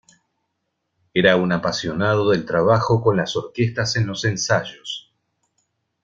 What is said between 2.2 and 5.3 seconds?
del trabajo con las orquestas en los ensayos.